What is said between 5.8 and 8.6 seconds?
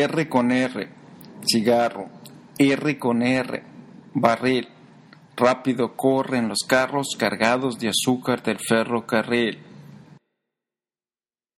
corren los carros cargados de azúcar del